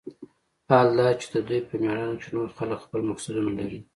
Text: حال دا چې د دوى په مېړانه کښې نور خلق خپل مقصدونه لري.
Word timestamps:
حال 0.69 0.87
دا 0.97 1.07
چې 1.19 1.27
د 1.33 1.35
دوى 1.47 1.59
په 1.67 1.73
مېړانه 1.81 2.15
کښې 2.19 2.31
نور 2.35 2.49
خلق 2.57 2.79
خپل 2.85 3.01
مقصدونه 3.09 3.49
لري. 3.59 3.79